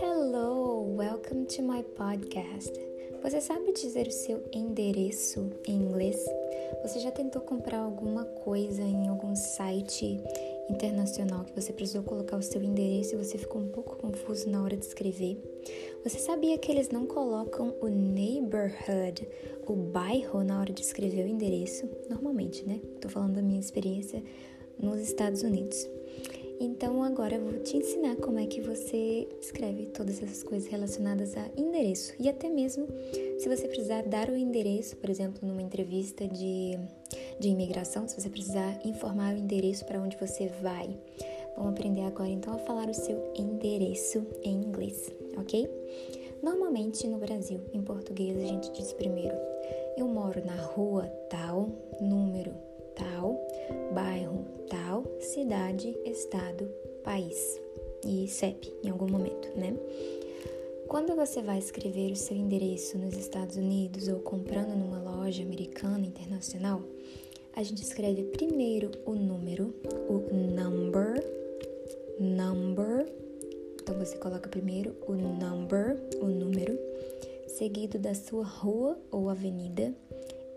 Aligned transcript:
Hello, 0.00 0.82
welcome 0.96 1.46
to 1.46 1.62
my 1.62 1.84
podcast. 1.96 2.72
Você 3.22 3.40
sabe 3.40 3.72
dizer 3.72 4.08
o 4.08 4.10
seu 4.10 4.42
endereço 4.52 5.48
em 5.68 5.76
inglês? 5.76 6.16
Você 6.82 6.98
já 6.98 7.12
tentou 7.12 7.40
comprar 7.42 7.78
alguma 7.78 8.24
coisa 8.24 8.82
em 8.82 9.06
algum 9.06 9.36
site 9.36 10.20
internacional 10.68 11.44
que 11.44 11.54
você 11.54 11.72
precisou 11.72 12.02
colocar 12.02 12.36
o 12.36 12.42
seu 12.42 12.60
endereço 12.60 13.14
e 13.14 13.18
você 13.18 13.38
ficou 13.38 13.62
um 13.62 13.68
pouco 13.68 13.96
confuso 13.96 14.50
na 14.50 14.60
hora 14.60 14.76
de 14.76 14.86
escrever? 14.86 15.40
Você 16.02 16.18
sabia 16.18 16.58
que 16.58 16.72
eles 16.72 16.88
não 16.88 17.06
colocam 17.06 17.76
o 17.80 17.86
neighborhood, 17.86 19.28
o 19.68 19.76
bairro, 19.76 20.42
na 20.42 20.58
hora 20.58 20.72
de 20.72 20.82
escrever 20.82 21.24
o 21.24 21.28
endereço? 21.28 21.88
Normalmente, 22.10 22.66
né? 22.66 22.80
Tô 23.00 23.08
falando 23.08 23.34
da 23.34 23.42
minha 23.42 23.60
experiência 23.60 24.20
nos 24.78 25.00
Estados 25.00 25.42
Unidos. 25.42 25.88
Então 26.64 27.02
agora 27.02 27.34
eu 27.34 27.42
vou 27.42 27.58
te 27.58 27.76
ensinar 27.76 28.14
como 28.16 28.38
é 28.38 28.46
que 28.46 28.60
você 28.60 29.26
escreve 29.40 29.86
todas 29.86 30.22
essas 30.22 30.44
coisas 30.44 30.68
relacionadas 30.68 31.36
a 31.36 31.44
endereço 31.56 32.14
e 32.20 32.28
até 32.28 32.48
mesmo 32.48 32.86
se 33.40 33.48
você 33.48 33.66
precisar 33.66 34.02
dar 34.02 34.30
o 34.30 34.36
endereço, 34.36 34.96
por 34.96 35.10
exemplo, 35.10 35.46
numa 35.46 35.60
entrevista 35.60 36.24
de, 36.28 36.78
de 37.40 37.48
imigração, 37.48 38.06
se 38.06 38.20
você 38.20 38.30
precisar 38.30 38.78
informar 38.84 39.34
o 39.34 39.38
endereço 39.38 39.84
para 39.84 40.00
onde 40.00 40.16
você 40.16 40.46
vai. 40.62 40.96
Vamos 41.56 41.72
aprender 41.72 42.02
agora 42.02 42.30
então 42.30 42.54
a 42.54 42.58
falar 42.58 42.88
o 42.88 42.94
seu 42.94 43.32
endereço 43.34 44.24
em 44.44 44.54
inglês, 44.54 45.12
ok? 45.36 45.68
Normalmente 46.40 47.08
no 47.08 47.18
Brasil, 47.18 47.60
em 47.72 47.82
português, 47.82 48.36
a 48.36 48.46
gente 48.46 48.70
diz 48.70 48.92
primeiro: 48.92 49.36
eu 49.96 50.06
moro 50.06 50.44
na 50.44 50.56
rua 50.56 51.06
tal, 51.28 51.68
número 52.00 52.71
tal, 52.94 53.40
bairro 53.94 54.44
tal, 54.68 55.04
cidade, 55.20 55.96
estado, 56.04 56.68
país 57.04 57.60
e 58.06 58.26
CEP 58.28 58.72
em 58.82 58.90
algum 58.90 59.08
momento, 59.08 59.48
né? 59.56 59.76
Quando 60.88 61.14
você 61.16 61.40
vai 61.40 61.58
escrever 61.58 62.12
o 62.12 62.16
seu 62.16 62.36
endereço 62.36 62.98
nos 62.98 63.16
Estados 63.16 63.56
Unidos 63.56 64.08
ou 64.08 64.20
comprando 64.20 64.76
numa 64.76 65.00
loja 65.00 65.42
americana 65.42 66.04
internacional, 66.04 66.82
a 67.54 67.62
gente 67.62 67.82
escreve 67.82 68.24
primeiro 68.24 68.90
o 69.06 69.14
número, 69.14 69.74
o 70.08 70.34
number, 70.34 71.22
number. 72.18 73.10
Então 73.80 73.98
você 73.98 74.16
coloca 74.16 74.48
primeiro 74.48 74.94
o 75.06 75.12
number, 75.12 75.98
o 76.20 76.26
número, 76.26 76.78
seguido 77.46 77.98
da 77.98 78.14
sua 78.14 78.44
rua 78.44 78.98
ou 79.10 79.28
avenida. 79.28 79.94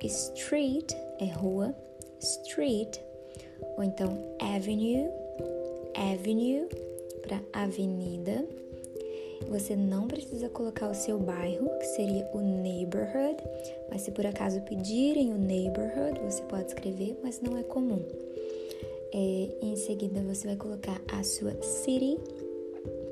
Street 0.03 0.93
é 1.19 1.25
rua, 1.25 1.75
street, 2.25 2.97
ou 3.77 3.83
então 3.83 4.17
avenue, 4.39 5.09
avenue 5.95 6.67
para 7.21 7.41
avenida. 7.53 8.45
Você 9.49 9.75
não 9.75 10.07
precisa 10.07 10.49
colocar 10.49 10.89
o 10.89 10.95
seu 10.95 11.19
bairro, 11.19 11.69
que 11.77 11.85
seria 11.85 12.27
o 12.33 12.39
neighborhood, 12.39 13.37
mas 13.89 14.01
se 14.01 14.11
por 14.11 14.25
acaso 14.25 14.61
pedirem 14.61 15.33
o 15.33 15.37
neighborhood, 15.37 16.19
você 16.21 16.41
pode 16.43 16.67
escrever, 16.67 17.17
mas 17.21 17.41
não 17.41 17.57
é 17.57 17.63
comum. 17.63 18.01
É, 19.13 19.49
em 19.61 19.75
seguida, 19.75 20.21
você 20.21 20.47
vai 20.47 20.55
colocar 20.55 20.99
a 21.11 21.23
sua 21.23 21.53
city, 21.61 22.17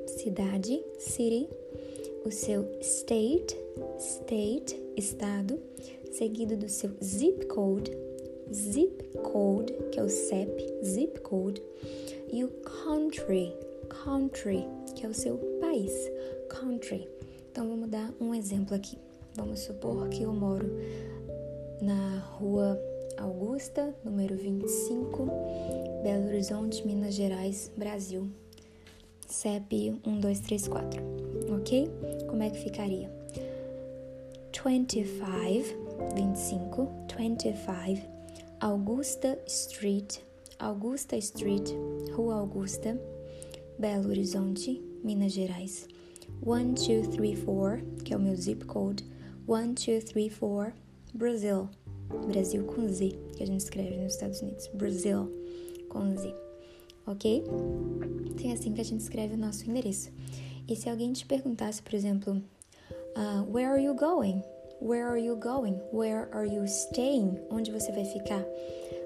cidade, 0.06 0.82
city, 0.98 1.48
o 2.24 2.30
seu 2.30 2.66
state, 2.80 3.56
state, 3.98 4.82
estado, 4.96 5.58
seguido 6.12 6.56
do 6.56 6.68
seu 6.68 6.90
zip 7.02 7.46
code, 7.46 7.90
zip 8.52 9.18
code, 9.18 9.72
que 9.90 9.98
é 9.98 10.02
o 10.02 10.08
CEP, 10.08 10.84
zip 10.84 11.20
code, 11.20 11.62
e 12.32 12.44
o 12.44 12.48
country, 12.48 13.52
country, 13.88 14.66
que 14.94 15.06
é 15.06 15.08
o 15.08 15.14
seu 15.14 15.36
país, 15.60 15.92
country. 16.48 17.08
Então 17.50 17.68
vamos 17.68 17.88
dar 17.88 18.12
um 18.20 18.34
exemplo 18.34 18.74
aqui. 18.74 18.98
Vamos 19.34 19.60
supor 19.60 20.08
que 20.08 20.22
eu 20.22 20.32
moro 20.32 20.66
na 21.80 22.18
rua 22.38 22.80
Augusta, 23.16 23.94
número 24.04 24.36
25, 24.36 25.28
Belo 26.02 26.26
Horizonte, 26.26 26.86
Minas 26.86 27.14
Gerais, 27.14 27.70
Brasil. 27.76 28.28
CEP 29.28 30.00
1234, 30.06 31.02
ok? 31.56 31.90
Como 32.28 32.42
é 32.42 32.50
que 32.50 32.58
ficaria? 32.58 33.10
25, 34.52 35.48
25, 36.14 36.88
25 37.16 38.13
Augusta 38.64 39.38
Street, 39.46 40.20
Augusta 40.58 41.18
Street, 41.18 41.68
Rua 42.14 42.36
Augusta, 42.36 42.98
Belo 43.78 44.08
Horizonte, 44.08 44.82
Minas 45.04 45.32
Gerais. 45.32 45.86
1234, 46.40 47.84
que 48.02 48.14
é 48.14 48.16
o 48.16 48.20
meu 48.20 48.34
zip 48.34 48.64
code. 48.64 49.04
1234, 49.46 50.72
Brasil. 51.12 51.68
Brasil 52.26 52.64
com 52.64 52.88
Z, 52.88 53.10
que 53.36 53.42
a 53.42 53.46
gente 53.46 53.60
escreve 53.60 53.98
nos 53.98 54.14
Estados 54.14 54.40
Unidos. 54.40 54.66
Brasil 54.68 55.30
com 55.90 56.16
Z. 56.16 56.34
Ok? 57.06 57.44
Então 58.30 58.50
é 58.50 58.54
assim 58.54 58.72
que 58.72 58.80
a 58.80 58.84
gente 58.84 59.00
escreve 59.00 59.34
o 59.34 59.38
nosso 59.38 59.68
endereço. 59.68 60.10
E 60.66 60.74
se 60.74 60.88
alguém 60.88 61.12
te 61.12 61.26
perguntasse, 61.26 61.82
por 61.82 61.92
exemplo, 61.92 62.42
uh, 63.14 63.52
Where 63.52 63.66
are 63.66 63.84
you 63.84 63.94
going? 63.94 64.42
Where 64.84 65.08
are 65.08 65.18
you 65.18 65.34
going? 65.36 65.80
Where 65.92 66.28
are 66.30 66.46
you 66.46 66.68
staying? 66.68 67.40
Onde 67.50 67.72
você 67.72 67.90
vai 67.90 68.04
ficar? 68.04 68.44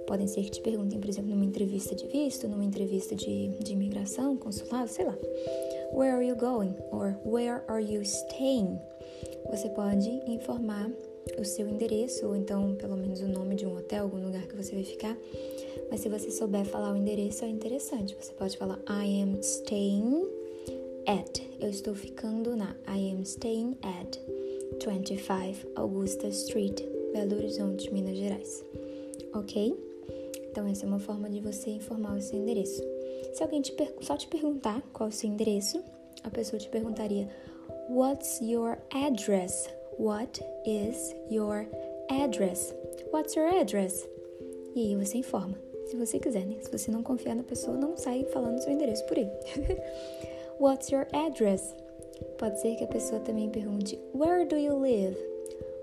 Podem 0.09 0.27
ser 0.27 0.43
que 0.43 0.50
te 0.50 0.61
perguntem, 0.61 0.99
por 0.99 1.09
exemplo, 1.09 1.31
numa 1.31 1.44
entrevista 1.44 1.94
de 1.94 2.05
visto, 2.09 2.49
numa 2.49 2.65
entrevista 2.65 3.15
de, 3.15 3.47
de 3.61 3.75
imigração, 3.75 4.37
consulado, 4.37 4.91
sei 4.91 5.05
lá. 5.05 5.17
Where 5.93 6.17
are 6.17 6.27
you 6.27 6.34
going? 6.34 6.75
Or 6.91 7.17
where 7.25 7.62
are 7.69 7.81
you 7.81 8.03
staying? 8.03 8.77
Você 9.53 9.69
pode 9.69 10.11
informar 10.27 10.91
o 11.38 11.44
seu 11.44 11.69
endereço, 11.69 12.27
ou 12.27 12.34
então 12.34 12.75
pelo 12.75 12.97
menos 12.97 13.21
o 13.21 13.28
nome 13.28 13.55
de 13.55 13.65
um 13.65 13.77
hotel, 13.77 14.03
algum 14.03 14.21
lugar 14.21 14.49
que 14.49 14.56
você 14.56 14.75
vai 14.75 14.83
ficar. 14.83 15.17
Mas 15.93 16.00
se 16.00 16.09
você 16.09 16.33
souber 16.33 16.65
falar 16.65 16.93
o 16.93 16.97
endereço, 16.97 17.44
é 17.44 17.49
interessante. 17.49 18.17
Você 18.21 18.33
pode 18.33 18.59
falar 18.59 18.81
I 18.88 19.22
am 19.22 19.38
staying 19.43 20.27
at. 21.06 21.41
Eu 21.61 21.71
estou 21.71 21.94
ficando 21.94 22.56
na. 22.56 22.75
I 22.88 23.12
am 23.12 23.22
staying 23.22 23.77
at. 23.83 24.19
25 24.73 25.71
Augusta 25.75 26.29
Street, 26.29 26.83
Belo 27.12 27.37
Horizonte, 27.37 27.93
Minas 27.93 28.17
Gerais. 28.17 28.65
Ok? 29.34 29.77
Então, 30.51 30.67
essa 30.67 30.84
é 30.84 30.89
uma 30.89 30.99
forma 30.99 31.29
de 31.29 31.41
você 31.41 31.71
informar 31.71 32.17
o 32.17 32.21
seu 32.21 32.39
endereço. 32.39 32.83
Se 33.33 33.43
alguém 33.43 33.61
te 33.61 33.75
só 34.01 34.17
te 34.17 34.27
perguntar 34.29 34.83
qual 34.93 35.09
é 35.09 35.12
o 35.12 35.15
seu 35.15 35.29
endereço, 35.29 35.83
a 36.23 36.31
pessoa 36.31 36.59
te 36.59 36.69
perguntaria: 36.69 37.29
What's 37.91 38.41
your 38.41 38.79
address? 38.91 39.69
What 39.99 40.41
is 40.67 41.15
your 41.31 41.67
address? 42.11 42.75
What's 43.12 43.35
your 43.35 43.49
address? 43.49 44.09
E 44.75 44.81
aí 44.81 44.97
você 44.97 45.19
informa, 45.19 45.59
se 45.87 45.97
você 45.97 46.19
quiser, 46.19 46.47
né? 46.47 46.56
Se 46.61 46.71
você 46.71 46.91
não 46.91 47.03
confiar 47.03 47.35
na 47.35 47.43
pessoa, 47.43 47.77
não 47.77 47.97
sai 47.97 48.25
falando 48.27 48.61
seu 48.61 48.73
endereço 48.73 49.05
por 49.06 49.17
aí. 49.17 49.29
What's 50.61 50.91
your 50.91 51.06
address? 51.12 51.75
Pode 52.38 52.60
ser 52.60 52.76
que 52.76 52.84
a 52.84 52.88
pessoa 52.88 53.21
também 53.21 53.50
pergunte: 53.50 53.99
Where 54.15 54.44
do 54.44 54.56
you 54.56 54.78
live? 54.78 55.16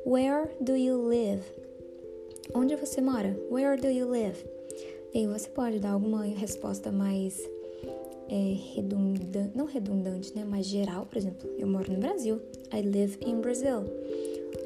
Where 0.05 0.49
do 0.61 0.75
you 0.75 0.97
live? 1.07 1.43
Onde 2.53 2.75
você 2.75 3.01
mora? 3.01 3.37
Where 3.51 3.79
do 3.79 3.89
you 3.89 4.07
live? 4.09 4.37
E 5.13 5.19
aí 5.19 5.27
você 5.27 5.49
pode 5.49 5.79
dar 5.79 5.91
alguma 5.91 6.23
resposta 6.23 6.91
mais 6.91 7.41
é, 8.29 8.55
redundante, 8.73 9.57
não 9.57 9.65
redundante, 9.65 10.33
né? 10.35 10.45
Mais 10.45 10.65
geral, 10.65 11.05
por 11.05 11.17
exemplo, 11.17 11.49
eu 11.57 11.67
moro 11.67 11.91
no 11.91 11.99
Brasil. 11.99 12.39
I 12.73 12.81
live 12.81 13.17
in 13.25 13.41
Brazil. 13.41 13.83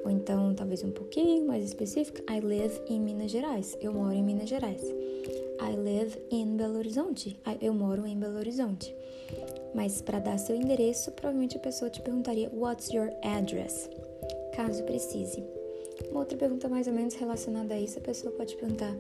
Ou 0.06 0.12
então, 0.12 0.54
talvez 0.54 0.84
um 0.84 0.92
pouquinho 0.92 1.48
mais 1.48 1.66
específico, 1.66 2.20
I 2.32 2.40
live 2.40 2.80
in 2.88 3.00
Minas 3.00 3.32
Gerais. 3.32 3.78
Eu 3.82 3.94
moro 3.94 4.14
em 4.14 4.24
Minas 4.24 4.48
Gerais. 4.48 4.82
I 5.62 5.76
live 5.76 6.18
in 6.32 6.58
Belo 6.58 6.78
Horizonte. 6.78 7.40
Eu 7.62 7.74
moro 7.74 8.06
em 8.06 8.18
Belo 8.18 8.38
Horizonte. 8.38 8.96
Mas 9.74 10.02
para 10.02 10.20
dar 10.20 10.38
seu 10.38 10.56
endereço, 10.56 11.12
provavelmente 11.12 11.58
a 11.58 11.60
pessoa 11.60 11.90
te 11.90 12.02
perguntaria 12.02 12.50
What's 12.54 12.90
your 12.90 13.12
address? 13.24 13.90
Caso 14.56 14.84
precise. 14.84 15.44
Uma 16.10 16.22
outra 16.22 16.38
pergunta 16.38 16.70
mais 16.70 16.88
ou 16.88 16.94
menos 16.94 17.14
relacionada 17.16 17.74
a 17.74 17.80
isso, 17.80 18.00
a 18.00 18.02
pessoa 18.02 18.34
pode 18.34 18.56
perguntar 18.56 18.96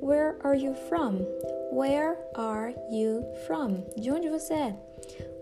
Where 0.00 0.36
are 0.40 0.58
you 0.58 0.74
from? 0.88 1.18
Where 1.72 2.16
are 2.34 2.74
you 2.90 3.24
from? 3.46 3.84
De 3.96 4.10
onde 4.10 4.28
você 4.28 4.54
é? 4.54 4.76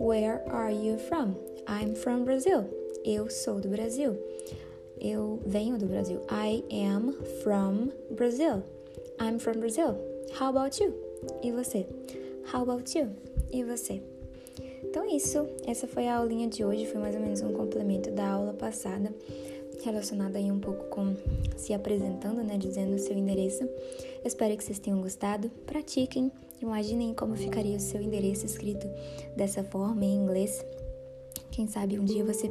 Where 0.01 0.43
are 0.49 0.75
you 0.75 0.99
from? 0.99 1.35
I'm 1.69 1.95
from 1.95 2.25
Brazil. 2.25 2.65
Eu 3.05 3.31
sou 3.31 3.61
do 3.61 3.69
Brasil. 3.69 4.17
Eu 5.01 5.39
venho 5.47 5.79
do 5.79 5.87
Brasil. 5.87 6.21
I 6.31 6.65
am 6.87 7.13
from 7.43 7.91
Brazil. 8.11 8.63
I'm 9.21 9.39
from 9.39 9.61
Brazil. 9.61 9.97
How 10.39 10.49
about 10.49 10.83
you? 10.83 10.95
E 11.43 11.53
você? 11.53 11.87
How 12.53 12.63
about 12.63 12.99
you? 12.99 13.11
E 13.51 13.65
você? 13.65 14.03
Então 14.83 15.05
é 15.05 15.17
isso, 15.17 15.47
essa 15.67 15.87
foi 15.87 16.09
a 16.09 16.17
aulinha 16.17 16.49
de 16.49 16.65
hoje, 16.65 16.87
foi 16.87 17.01
mais 17.01 17.15
ou 17.15 17.21
menos 17.21 17.41
um 17.43 17.53
complemento 17.53 18.11
da 18.11 18.29
aula 18.29 18.53
passada, 18.53 19.13
relacionada 19.83 20.39
aí 20.39 20.51
um 20.51 20.61
pouco 20.61 20.85
com 20.87 21.15
se 21.57 21.73
apresentando, 21.75 22.43
né, 22.43 22.57
dizendo 22.57 22.95
o 22.95 22.99
seu 22.99 23.17
endereço. 23.17 23.65
Eu 23.65 24.27
espero 24.27 24.57
que 24.57 24.65
vocês 24.65 24.79
tenham 24.79 25.01
gostado, 25.01 25.51
pratiquem 25.67 26.31
Imaginem 26.61 27.13
como 27.13 27.37
ficaria 27.37 27.77
o 27.77 27.81
seu 27.81 28.01
endereço 28.01 28.47
escrito 28.47 28.89
dessa 29.37 29.63
forma 29.63 30.05
em 30.05 30.15
inglês. 30.15 30.65
Quem 31.57 31.67
sabe 31.67 31.99
um 31.99 32.05
dia 32.05 32.23
você 32.23 32.51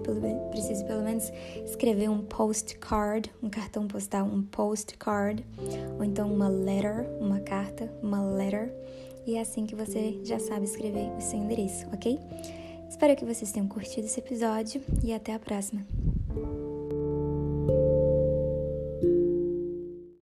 precisa 0.49 0.83
pelo 0.83 1.03
menos 1.03 1.31
escrever 1.63 2.09
um 2.09 2.23
postcard, 2.23 3.31
um 3.43 3.51
cartão 3.51 3.87
postal, 3.87 4.25
um 4.25 4.41
postcard, 4.41 5.45
ou 5.99 6.03
então 6.03 6.33
uma 6.33 6.47
letter, 6.47 7.07
uma 7.19 7.39
carta, 7.39 7.87
uma 8.01 8.23
letter. 8.23 8.73
E 9.27 9.35
é 9.35 9.41
assim 9.41 9.67
que 9.67 9.75
você 9.75 10.19
já 10.23 10.39
sabe 10.39 10.65
escrever 10.65 11.11
o 11.15 11.21
seu 11.21 11.37
endereço, 11.37 11.85
ok? 11.93 12.19
Espero 12.89 13.15
que 13.15 13.25
vocês 13.25 13.51
tenham 13.51 13.67
curtido 13.67 14.07
esse 14.07 14.19
episódio 14.19 14.81
e 15.03 15.13
até 15.13 15.35
a 15.35 15.39
próxima. 15.39 15.85